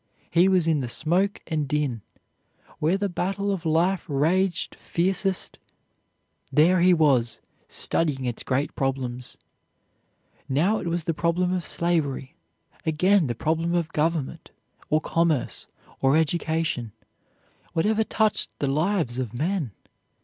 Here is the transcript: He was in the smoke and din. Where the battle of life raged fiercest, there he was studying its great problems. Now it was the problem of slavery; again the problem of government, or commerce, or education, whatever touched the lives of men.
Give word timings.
He 0.31 0.47
was 0.47 0.67
in 0.67 0.79
the 0.79 0.89
smoke 0.89 1.43
and 1.45 1.67
din. 1.67 2.01
Where 2.79 2.97
the 2.97 3.07
battle 3.07 3.51
of 3.51 3.67
life 3.67 4.03
raged 4.09 4.73
fiercest, 4.73 5.59
there 6.51 6.81
he 6.81 6.91
was 6.91 7.39
studying 7.67 8.25
its 8.25 8.41
great 8.41 8.73
problems. 8.75 9.37
Now 10.49 10.79
it 10.79 10.87
was 10.87 11.03
the 11.03 11.13
problem 11.13 11.53
of 11.53 11.67
slavery; 11.67 12.35
again 12.83 13.27
the 13.27 13.35
problem 13.35 13.75
of 13.75 13.93
government, 13.93 14.49
or 14.89 15.01
commerce, 15.01 15.67
or 16.01 16.17
education, 16.17 16.93
whatever 17.73 18.03
touched 18.03 18.49
the 18.57 18.65
lives 18.67 19.19
of 19.19 19.35
men. 19.35 19.71